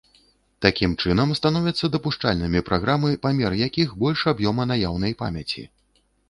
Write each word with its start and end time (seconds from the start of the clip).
Такім 0.65 0.93
чынам 1.01 1.33
становяцца 1.39 1.89
дапушчальнымі 1.95 2.63
праграмы, 2.69 3.13
памер 3.27 3.51
якіх 3.67 3.93
больш 4.05 4.25
аб'ёма 4.33 4.67
наяўнай 4.73 5.13
памяці. 5.23 5.63